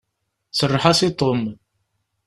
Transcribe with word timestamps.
Serreḥ-as 0.57 0.99
i 1.07 1.09
Tom! 1.19 1.41